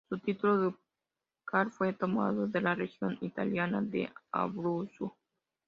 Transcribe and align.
Su 0.09 0.17
título 0.17 0.57
ducal 1.43 1.71
fue 1.71 1.93
tomado 1.93 2.47
de 2.47 2.59
la 2.59 2.73
región 2.73 3.19
italiana 3.21 3.83
de 3.83 4.11
Abruzzo. 4.31 5.15